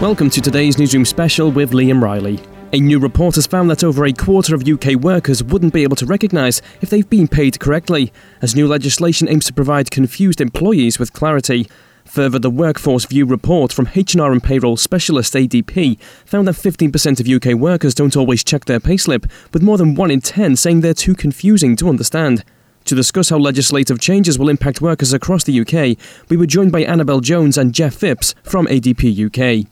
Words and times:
Welcome 0.00 0.30
to 0.30 0.40
today's 0.40 0.78
Newsroom 0.78 1.04
special 1.04 1.50
with 1.50 1.72
Liam 1.72 2.00
Riley. 2.00 2.40
A 2.72 2.78
new 2.78 3.00
report 3.00 3.34
has 3.34 3.48
found 3.48 3.68
that 3.70 3.82
over 3.82 4.06
a 4.06 4.12
quarter 4.12 4.54
of 4.54 4.68
UK 4.68 4.94
workers 4.94 5.42
wouldn't 5.42 5.72
be 5.72 5.82
able 5.82 5.96
to 5.96 6.06
recognise 6.06 6.62
if 6.80 6.88
they've 6.88 7.10
been 7.10 7.26
paid 7.26 7.58
correctly, 7.58 8.12
as 8.40 8.54
new 8.54 8.68
legislation 8.68 9.28
aims 9.28 9.46
to 9.46 9.52
provide 9.52 9.90
confused 9.90 10.40
employees 10.40 11.00
with 11.00 11.12
clarity. 11.12 11.68
Further, 12.08 12.38
the 12.38 12.50
Workforce 12.50 13.04
View 13.04 13.26
report 13.26 13.70
from 13.70 13.88
HR 13.94 14.32
and 14.32 14.42
Payroll 14.42 14.78
Specialist 14.78 15.34
ADP 15.34 16.00
found 16.24 16.48
that 16.48 16.54
15% 16.54 17.20
of 17.20 17.28
UK 17.28 17.54
workers 17.54 17.94
don't 17.94 18.16
always 18.16 18.42
check 18.42 18.64
their 18.64 18.80
payslip, 18.80 19.30
with 19.52 19.62
more 19.62 19.76
than 19.76 19.94
1 19.94 20.10
in 20.10 20.20
10 20.22 20.56
saying 20.56 20.80
they're 20.80 20.94
too 20.94 21.14
confusing 21.14 21.76
to 21.76 21.88
understand. 21.88 22.44
To 22.86 22.94
discuss 22.94 23.28
how 23.28 23.36
legislative 23.36 24.00
changes 24.00 24.38
will 24.38 24.48
impact 24.48 24.80
workers 24.80 25.12
across 25.12 25.44
the 25.44 25.60
UK, 25.60 25.98
we 26.30 26.38
were 26.38 26.46
joined 26.46 26.72
by 26.72 26.80
Annabel 26.80 27.20
Jones 27.20 27.58
and 27.58 27.74
Jeff 27.74 27.94
Phipps 27.94 28.34
from 28.42 28.66
ADP 28.66 29.26
UK. 29.26 29.68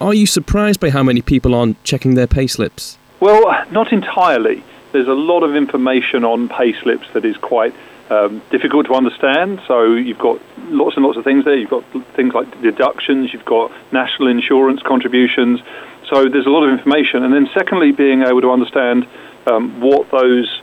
Are 0.00 0.14
you 0.14 0.26
surprised 0.26 0.80
by 0.80 0.88
how 0.88 1.02
many 1.02 1.20
people 1.20 1.54
aren't 1.54 1.82
checking 1.84 2.14
their 2.14 2.26
payslips? 2.26 2.96
Well, 3.20 3.44
not 3.70 3.92
entirely. 3.92 4.64
There's 4.92 5.08
a 5.08 5.14
lot 5.14 5.42
of 5.42 5.54
information 5.54 6.24
on 6.24 6.48
payslips 6.48 7.12
that 7.12 7.24
is 7.24 7.36
quite 7.36 7.74
um, 8.10 8.40
difficult 8.50 8.86
to 8.86 8.94
understand. 8.94 9.60
So 9.66 9.94
you've 9.94 10.18
got 10.18 10.40
lots 10.68 10.96
and 10.96 11.04
lots 11.04 11.18
of 11.18 11.24
things 11.24 11.44
there. 11.44 11.56
You've 11.56 11.70
got 11.70 11.84
things 12.14 12.34
like 12.34 12.60
deductions, 12.62 13.32
you've 13.32 13.44
got 13.44 13.70
national 13.92 14.28
insurance 14.28 14.82
contributions. 14.82 15.60
So 16.08 16.28
there's 16.28 16.46
a 16.46 16.50
lot 16.50 16.64
of 16.64 16.70
information. 16.70 17.22
And 17.22 17.34
then 17.34 17.48
secondly, 17.52 17.92
being 17.92 18.22
able 18.22 18.40
to 18.40 18.50
understand 18.50 19.06
um, 19.46 19.80
what 19.80 20.10
those, 20.10 20.60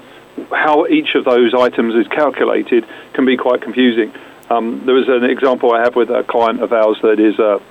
how 0.51 0.87
each 0.87 1.15
of 1.15 1.25
those 1.25 1.53
items 1.53 1.93
is 1.95 2.07
calculated 2.07 2.85
can 3.13 3.25
be 3.25 3.37
quite 3.37 3.61
confusing. 3.61 4.11
Um, 4.49 4.85
there 4.85 4.95
was 4.95 5.07
an 5.07 5.23
example 5.23 5.71
I 5.71 5.81
have 5.81 5.95
with 5.95 6.09
a 6.09 6.23
client 6.23 6.61
of 6.61 6.71
ours 6.73 6.97
that 7.01 7.19
is 7.19 7.39
a 7.39 7.61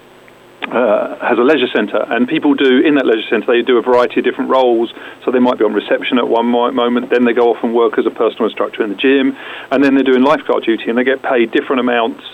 uh, 0.68 1.16
has 1.18 1.38
a 1.38 1.42
leisure 1.42 1.68
centre, 1.68 2.04
and 2.08 2.28
people 2.28 2.54
do 2.54 2.80
in 2.80 2.94
that 2.94 3.06
leisure 3.06 3.28
centre 3.28 3.46
they 3.46 3.62
do 3.62 3.78
a 3.78 3.82
variety 3.82 4.20
of 4.20 4.24
different 4.24 4.50
roles. 4.50 4.92
So 5.24 5.30
they 5.30 5.38
might 5.38 5.58
be 5.58 5.64
on 5.64 5.72
reception 5.72 6.18
at 6.18 6.28
one 6.28 6.46
moment, 6.46 7.10
then 7.10 7.24
they 7.24 7.32
go 7.32 7.50
off 7.50 7.62
and 7.62 7.74
work 7.74 7.98
as 7.98 8.06
a 8.06 8.10
personal 8.10 8.46
instructor 8.46 8.82
in 8.82 8.90
the 8.90 8.96
gym, 8.96 9.36
and 9.70 9.82
then 9.82 9.94
they're 9.94 10.04
doing 10.04 10.22
lifeguard 10.22 10.64
duty, 10.64 10.88
and 10.88 10.98
they 10.98 11.04
get 11.04 11.22
paid 11.22 11.50
different 11.50 11.80
amounts 11.80 12.24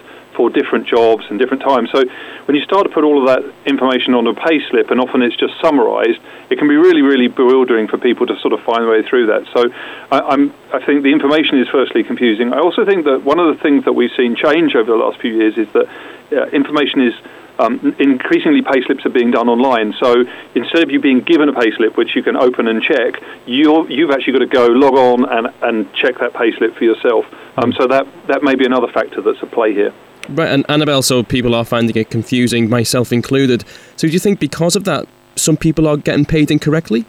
for 0.41 0.49
different 0.49 0.87
jobs 0.87 1.25
and 1.29 1.39
different 1.39 1.63
times. 1.63 1.91
So 1.91 2.05
when 2.47 2.57
you 2.57 2.63
start 2.63 2.85
to 2.85 2.89
put 2.89 3.05
all 3.05 3.21
of 3.21 3.27
that 3.27 3.53
information 3.67 4.15
on 4.15 4.27
a 4.27 4.35
pay 4.35 4.61
slip, 4.71 4.91
and 4.91 5.01
often 5.01 5.23
it's 5.23 5.37
just 5.37 5.61
summarised, 5.61 6.21
it 6.49 6.59
can 6.59 6.69
be 6.69 6.77
really, 6.77 7.03
really 7.03 7.29
bewildering 7.29 7.89
for 7.89 7.99
people 7.99 8.27
to 8.27 8.39
sort 8.39 8.53
of 8.53 8.61
find 8.61 8.83
their 8.85 8.91
way 8.91 9.03
through 9.03 9.27
that. 9.27 9.47
So 9.53 9.71
I, 10.11 10.33
am 10.33 10.55
I 10.73 10.85
think 10.85 11.03
the 11.03 11.13
information 11.13 11.59
is 11.59 11.69
firstly 11.69 12.05
confusing. 12.05 12.53
I 12.53 12.59
also 12.59 12.85
think 12.85 13.05
that 13.05 13.23
one 13.23 13.39
of 13.39 13.55
the 13.55 13.63
things 13.63 13.85
that 13.85 13.93
we've 13.93 14.13
seen 14.17 14.37
change 14.37 14.75
over 14.75 14.91
the 14.91 14.97
last 14.97 15.21
few 15.21 15.35
years 15.35 15.59
is 15.59 15.69
that 15.73 15.89
uh, 16.33 16.47
information 16.47 17.03
is 17.03 17.15
um, 17.61 17.95
increasingly 17.99 18.63
payslips 18.63 19.05
are 19.05 19.11
being 19.11 19.31
done 19.31 19.49
online. 19.49 19.95
So 20.01 20.25
instead 20.55 20.83
of 20.83 20.91
you 20.91 21.01
being 21.01 21.21
given 21.21 21.49
a 21.49 21.53
payslip, 21.53 21.97
which 21.97 22.17
you 22.17 22.23
can 22.23 22.37
open 22.37 22.67
and 22.67 22.83
check, 22.83 23.23
you 23.47 23.85
have 24.09 24.11
actually 24.11 24.33
got 24.33 24.39
to 24.39 24.47
go 24.47 24.67
log 24.67 24.95
on 24.95 25.29
and, 25.29 25.55
and 25.63 25.93
check 25.95 26.19
that 26.19 26.33
payslip 26.33 26.77
for 26.77 26.85
yourself. 26.85 27.27
Um, 27.57 27.73
so 27.73 27.87
that, 27.87 28.07
that 28.29 28.43
may 28.43 28.55
be 28.55 28.65
another 28.65 28.89
factor 28.89 29.21
that's 29.21 29.43
at 29.43 29.51
play 29.51 29.75
here. 29.75 29.93
Right, 30.29 30.49
and 30.49 30.65
Annabel, 30.69 31.03
so 31.03 31.23
people 31.23 31.55
are 31.55 31.65
finding 31.65 31.97
it 31.97 32.11
confusing, 32.11 32.69
myself 32.69 33.13
included. 33.13 33.65
So 33.97 34.07
do 34.07 34.13
you 34.13 34.21
think 34.21 34.39
because 34.39 34.77
of 34.77 34.85
that, 34.85 35.07
some 35.37 35.57
people 35.57 35.89
are 35.89 35.97
getting 35.97 36.25
paid 36.25 36.51
incorrectly? 36.51 37.05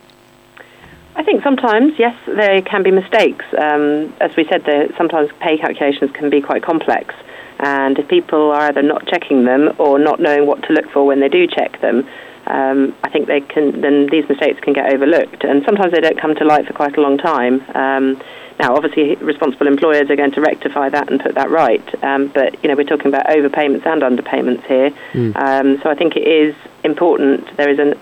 I 1.15 1.23
think 1.23 1.43
sometimes, 1.43 1.93
yes, 1.99 2.15
there 2.25 2.61
can 2.61 2.83
be 2.83 2.91
mistakes. 2.91 3.45
Um, 3.57 4.13
as 4.21 4.35
we 4.35 4.45
said, 4.45 4.63
sometimes 4.97 5.29
pay 5.39 5.57
calculations 5.57 6.11
can 6.11 6.29
be 6.29 6.41
quite 6.41 6.63
complex. 6.63 7.13
And 7.59 7.99
if 7.99 8.07
people 8.07 8.51
are 8.51 8.61
either 8.61 8.81
not 8.81 9.05
checking 9.07 9.45
them 9.45 9.73
or 9.77 9.99
not 9.99 10.19
knowing 10.19 10.47
what 10.47 10.63
to 10.63 10.73
look 10.73 10.89
for 10.89 11.05
when 11.05 11.19
they 11.19 11.29
do 11.29 11.47
check 11.47 11.79
them, 11.81 12.07
um, 12.47 12.95
I 13.03 13.09
think 13.09 13.27
they 13.27 13.41
can. 13.41 13.81
Then 13.81 14.07
these 14.07 14.27
mistakes 14.27 14.59
can 14.61 14.73
get 14.73 14.91
overlooked, 14.91 15.43
and 15.43 15.63
sometimes 15.63 15.93
they 15.93 16.01
don't 16.01 16.19
come 16.19 16.33
to 16.35 16.43
light 16.43 16.65
for 16.65 16.73
quite 16.73 16.97
a 16.97 17.01
long 17.01 17.19
time. 17.19 17.61
Um, 17.75 18.21
now, 18.59 18.75
obviously, 18.75 19.15
responsible 19.15 19.67
employers 19.67 20.09
are 20.09 20.15
going 20.15 20.31
to 20.31 20.41
rectify 20.41 20.89
that 20.89 21.11
and 21.11 21.19
put 21.19 21.35
that 21.35 21.51
right. 21.51 22.03
Um, 22.03 22.27
but 22.29 22.61
you 22.63 22.69
know, 22.69 22.75
we're 22.75 22.83
talking 22.83 23.07
about 23.07 23.27
overpayments 23.27 23.85
and 23.85 24.01
underpayments 24.01 24.65
here. 24.65 24.91
Mm. 25.13 25.83
so 25.83 25.89
I 25.89 25.95
think 25.95 26.15
it 26.15 26.27
is 26.27 26.55
important. 26.83 27.55
There 27.57 27.69
is 27.69 27.77
an 27.77 27.93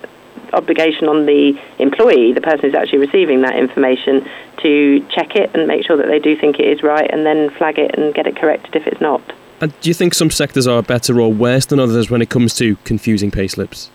obligation 0.54 1.08
on 1.08 1.26
the 1.26 1.60
employee, 1.80 2.34
the 2.34 2.42
person 2.42 2.62
who's 2.62 2.76
actually 2.76 3.00
receiving 3.00 3.42
that 3.42 3.56
information, 3.56 4.28
to 4.58 5.06
check 5.10 5.36
it 5.36 5.54
and 5.54 5.68
make 5.68 5.86
sure 5.86 5.98
that 5.98 6.08
they 6.08 6.20
do 6.20 6.36
think 6.36 6.60
it 6.60 6.68
is 6.68 6.84
right, 6.84 7.10
and 7.12 7.26
then 7.26 7.50
flag 7.52 7.80
it 7.80 7.98
and 7.98 8.14
get 8.14 8.28
it 8.28 8.36
corrected 8.36 8.76
if 8.76 8.88
it's 8.88 9.02
not. 9.02 9.22
And 9.62 9.78
do 9.82 9.90
you 9.90 9.94
think 9.94 10.14
some 10.14 10.32
sectors 10.32 10.68
are 10.68 10.82
better 10.82 11.20
or 11.20 11.34
worse 11.34 11.66
than 11.66 11.80
others 11.80 12.10
when 12.10 12.22
it 12.22 12.30
comes 12.30 12.54
to 12.56 12.76
confusing 12.78 13.30
payslips? 13.30 13.90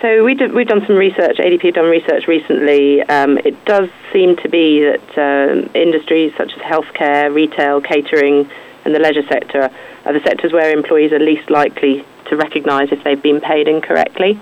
So 0.00 0.24
we 0.24 0.34
we've 0.34 0.66
done 0.66 0.84
some 0.84 0.96
research. 0.96 1.36
ADP 1.36 1.62
have 1.62 1.74
done 1.74 1.88
research 1.88 2.26
recently. 2.26 3.02
Um, 3.02 3.38
it 3.38 3.64
does 3.64 3.88
seem 4.12 4.36
to 4.38 4.48
be 4.48 4.80
that 4.80 5.18
um, 5.18 5.70
industries 5.74 6.32
such 6.36 6.52
as 6.54 6.58
healthcare, 6.58 7.32
retail, 7.32 7.80
catering, 7.80 8.50
and 8.84 8.94
the 8.94 8.98
leisure 8.98 9.22
sector 9.28 9.70
are 10.04 10.12
the 10.12 10.20
sectors 10.20 10.52
where 10.52 10.76
employees 10.76 11.12
are 11.12 11.20
least 11.20 11.50
likely 11.50 12.04
to 12.26 12.36
recognise 12.36 12.90
if 12.90 13.04
they've 13.04 13.22
been 13.22 13.40
paid 13.40 13.68
incorrectly. 13.68 14.40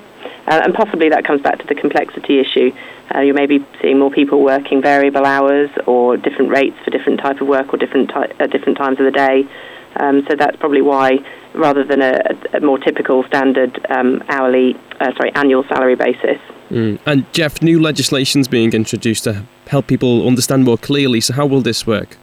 Uh, 0.50 0.60
and 0.64 0.74
possibly 0.74 1.08
that 1.08 1.24
comes 1.24 1.40
back 1.40 1.60
to 1.60 1.66
the 1.68 1.76
complexity 1.76 2.40
issue. 2.40 2.72
Uh, 3.14 3.20
you 3.20 3.32
may 3.32 3.46
be 3.46 3.64
seeing 3.80 4.00
more 4.00 4.10
people 4.10 4.42
working 4.42 4.82
variable 4.82 5.24
hours 5.24 5.70
or 5.86 6.16
different 6.16 6.50
rates 6.50 6.76
for 6.84 6.90
different 6.90 7.20
type 7.20 7.40
of 7.40 7.46
work 7.46 7.72
or 7.72 7.76
different 7.76 8.10
ty- 8.10 8.26
different 8.48 8.76
times 8.76 8.98
of 8.98 9.04
the 9.04 9.12
day. 9.12 9.48
Um, 9.96 10.26
so 10.28 10.34
that's 10.36 10.56
probably 10.56 10.82
why, 10.82 11.18
rather 11.54 11.84
than 11.84 12.02
a, 12.02 12.20
a 12.52 12.60
more 12.60 12.78
typical 12.78 13.22
standard 13.24 13.84
um, 13.90 14.22
hourly, 14.28 14.76
uh, 15.00 15.12
sorry, 15.14 15.32
annual 15.34 15.64
salary 15.64 15.94
basis. 15.94 16.38
Mm. 16.70 16.98
And 17.06 17.32
Jeff, 17.32 17.62
new 17.62 17.80
legislation 17.80 18.40
is 18.40 18.48
being 18.48 18.72
introduced 18.72 19.24
to 19.24 19.44
help 19.68 19.86
people 19.86 20.26
understand 20.26 20.64
more 20.64 20.78
clearly. 20.78 21.20
So 21.20 21.32
how 21.34 21.46
will 21.46 21.60
this 21.60 21.86
work? 21.86 22.16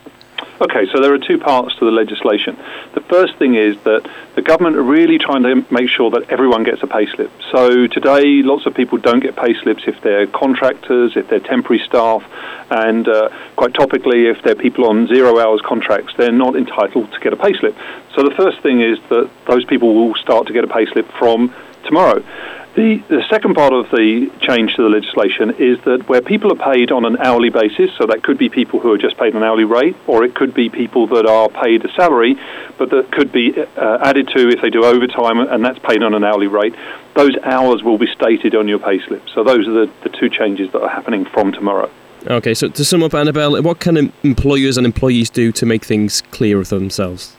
Okay, 0.59 0.87
so 0.91 0.99
there 0.99 1.13
are 1.13 1.19
two 1.19 1.37
parts 1.37 1.75
to 1.75 1.85
the 1.85 1.91
legislation. 1.91 2.57
The 2.95 3.01
first 3.01 3.35
thing 3.37 3.53
is 3.53 3.77
that 3.83 4.09
the 4.33 4.41
government 4.41 4.75
are 4.75 4.81
really 4.81 5.19
trying 5.19 5.43
to 5.43 5.63
make 5.71 5.87
sure 5.87 6.09
that 6.09 6.31
everyone 6.31 6.63
gets 6.63 6.81
a 6.81 6.87
payslip. 6.87 7.29
So 7.51 7.85
today, 7.85 8.41
lots 8.41 8.65
of 8.65 8.73
people 8.73 8.97
don't 8.97 9.19
get 9.19 9.35
payslips 9.35 9.87
if 9.87 10.01
they're 10.01 10.25
contractors, 10.25 11.15
if 11.15 11.27
they're 11.27 11.39
temporary 11.41 11.83
staff, 11.85 12.23
and 12.71 13.07
uh, 13.07 13.29
quite 13.55 13.73
topically, 13.73 14.31
if 14.31 14.41
they're 14.41 14.55
people 14.55 14.85
on 14.85 15.05
zero 15.05 15.37
hours 15.37 15.61
contracts, 15.61 16.13
they're 16.17 16.31
not 16.31 16.55
entitled 16.55 17.11
to 17.11 17.19
get 17.19 17.33
a 17.33 17.37
payslip. 17.37 17.75
So 18.15 18.23
the 18.23 18.33
first 18.35 18.59
thing 18.61 18.81
is 18.81 18.97
that 19.09 19.29
those 19.45 19.63
people 19.65 19.93
will 19.93 20.15
start 20.15 20.47
to 20.47 20.53
get 20.53 20.63
a 20.63 20.67
payslip 20.67 21.05
from 21.19 21.53
tomorrow. 21.85 22.23
The, 22.77 23.01
the 23.07 23.23
second 23.27 23.55
part 23.55 23.73
of 23.73 23.89
the 23.89 24.31
change 24.39 24.75
to 24.75 24.83
the 24.83 24.89
legislation 24.89 25.49
is 25.57 25.83
that 25.85 26.07
where 26.07 26.21
people 26.21 26.51
are 26.51 26.73
paid 26.73 26.91
on 26.91 27.05
an 27.05 27.17
hourly 27.17 27.49
basis, 27.49 27.89
so 27.97 28.05
that 28.05 28.21
could 28.21 28.37
be 28.37 28.49
people 28.49 28.79
who 28.79 28.91
are 28.93 28.99
just 28.99 29.17
paid 29.17 29.33
an 29.33 29.41
hourly 29.41 29.63
rate, 29.63 29.95
or 30.05 30.23
it 30.23 30.35
could 30.35 30.53
be 30.53 30.69
people 30.69 31.07
that 31.07 31.25
are 31.25 31.49
paid 31.49 31.83
a 31.83 31.91
salary, 31.93 32.37
but 32.77 32.91
that 32.91 33.11
could 33.11 33.31
be 33.31 33.59
uh, 33.59 33.97
added 34.03 34.27
to 34.27 34.49
if 34.49 34.61
they 34.61 34.69
do 34.69 34.85
overtime, 34.85 35.39
and 35.39 35.65
that's 35.65 35.79
paid 35.79 36.03
on 36.03 36.13
an 36.13 36.23
hourly 36.23 36.45
rate. 36.45 36.75
Those 37.15 37.35
hours 37.41 37.81
will 37.81 37.97
be 37.97 38.05
stated 38.13 38.53
on 38.53 38.67
your 38.67 38.77
payslip. 38.77 39.27
So 39.33 39.43
those 39.43 39.67
are 39.67 39.73
the, 39.73 39.91
the 40.03 40.09
two 40.09 40.29
changes 40.29 40.71
that 40.73 40.83
are 40.83 40.89
happening 40.89 41.25
from 41.25 41.53
tomorrow. 41.53 41.89
Okay, 42.27 42.53
so 42.53 42.69
to 42.69 42.85
sum 42.85 43.01
up, 43.01 43.15
Annabel, 43.15 43.59
what 43.63 43.79
can 43.79 44.13
employers 44.21 44.77
and 44.77 44.85
employees 44.85 45.31
do 45.31 45.51
to 45.53 45.65
make 45.65 45.83
things 45.83 46.21
clearer 46.29 46.63
for 46.63 46.77
themselves? 46.77 47.36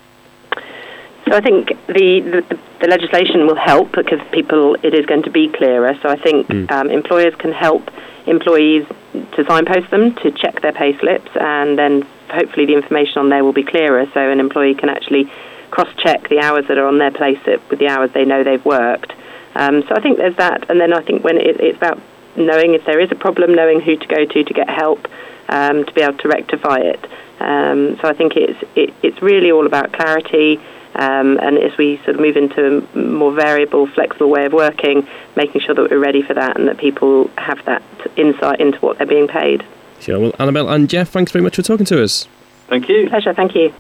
So 1.29 1.37
I 1.37 1.41
think 1.41 1.69
the, 1.87 2.21
the, 2.21 2.59
the, 2.81 2.87
legislation 2.87 3.47
will 3.47 3.57
help 3.57 3.93
because 3.93 4.21
people 4.33 4.77
it 4.83 4.95
is 4.95 5.05
going 5.05 5.25
to 5.25 5.31
be 5.31 5.49
clearer. 5.49 5.99
So 6.01 6.09
I 6.09 6.17
think 6.17 6.47
mm. 6.47 6.71
um, 6.71 6.91
employers 6.91 7.35
can 7.35 7.53
help 7.53 7.91
employees 8.27 8.87
to 9.13 9.45
signpost 9.47 9.91
them 9.91 10.15
to 10.17 10.31
check 10.31 10.63
their 10.63 10.73
pay 10.73 10.97
slips, 10.99 11.31
and 11.39 11.79
then 11.79 12.03
hopefully 12.31 12.67
the 12.67 12.75
information 12.75 13.19
on 13.19 13.29
there 13.29 13.45
will 13.45 13.53
be 13.53 13.65
clearer. 13.65 14.07
So 14.15 14.21
an 14.31 14.41
employee 14.41 14.75
can 14.75 14.89
actually 14.89 15.31
cross-check 15.71 16.29
the 16.29 16.41
hours 16.41 16.67
that 16.69 16.79
are 16.79 16.87
on 16.87 16.99
their 16.99 17.11
pay 17.11 17.43
slip 17.43 17.69
with 17.69 17.79
the 17.79 17.89
hours 17.89 18.11
they 18.13 18.25
know 18.25 18.43
they've 18.43 18.65
worked. 18.65 19.13
Um, 19.55 19.83
so 19.83 19.95
I 19.95 20.01
think 20.01 20.17
there's 20.19 20.37
that, 20.37 20.71
and 20.71 20.81
then 20.81 20.95
I 20.95 21.03
think 21.03 21.25
when 21.25 21.37
it, 21.37 21.61
it's 21.61 21.77
about 21.77 22.01
knowing 22.37 22.75
if 22.75 22.85
there 22.87 23.01
is 23.01 23.11
a 23.11 23.17
problem, 23.17 23.55
knowing 23.55 23.81
who 23.81 23.97
to 23.97 24.07
go 24.07 24.25
to 24.25 24.45
to 24.45 24.55
get 24.55 24.71
help, 24.71 25.09
um, 25.49 25.85
to 25.85 25.93
be 25.93 26.01
able 26.01 26.19
to 26.19 26.29
rectify 26.29 26.79
it. 26.79 27.05
Um, 27.41 27.99
so 28.01 28.09
I 28.09 28.15
think 28.15 28.37
it's 28.37 28.59
it, 28.77 28.95
it's 29.03 29.21
really 29.21 29.51
all 29.51 29.67
about 29.67 29.93
clarity. 29.93 30.61
Um, 30.99 31.39
and 31.41 31.59
as 31.59 31.77
we 31.79 31.97
sort 31.99 32.17
of 32.17 32.21
move 32.21 32.37
into 32.37 32.83
a 32.93 32.99
more 32.99 33.33
variable, 33.33 33.87
flexible 33.87 34.29
way 34.29 34.47
of 34.47 34.53
working, 34.53 35.07
making 35.37 35.61
sure 35.61 35.75
that 35.75 35.91
we're 35.91 35.99
ready 35.99 36.23
for 36.23 36.35
that 36.35 36.59
and 36.59 36.67
that 36.67 36.77
people 36.79 37.31
have 37.39 37.65
that 37.67 37.83
insight 38.17 38.61
into 38.61 38.79
what 38.79 38.99
they're 38.99 39.07
being 39.07 39.29
paid. 39.29 39.65
Sure. 40.01 40.19
Well, 40.19 40.35
Annabel 40.39 40.69
and 40.69 40.91
Jeff, 40.91 41.09
thanks 41.09 41.31
very 41.33 41.43
much 41.43 41.57
for 41.57 41.63
talking 41.63 41.87
to 41.87 42.03
us. 42.03 42.27
Thank 42.67 42.89
you. 42.89 43.09
Pleasure. 43.09 43.33
Thank 43.33 43.55
you. 43.55 43.73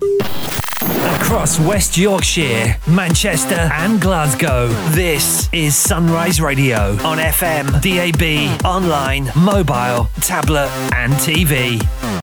Across 0.80 1.60
West 1.60 1.98
Yorkshire, 1.98 2.76
Manchester, 2.88 3.68
and 3.72 4.00
Glasgow, 4.00 4.68
this 4.90 5.48
is 5.52 5.76
Sunrise 5.76 6.40
Radio 6.40 6.92
on 7.04 7.18
FM, 7.18 7.82
DAB, 7.82 8.64
online, 8.64 9.30
mobile, 9.36 10.08
tablet, 10.22 10.70
and 10.94 11.12
TV. 11.14 12.17